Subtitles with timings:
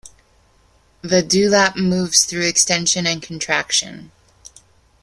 [1.03, 4.11] The dewlap moves through extension and contraction.